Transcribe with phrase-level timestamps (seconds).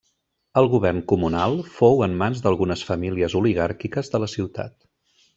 [0.59, 4.75] El govern comunal fou en mans d'algunes famílies oligàrquiques de la ciutat.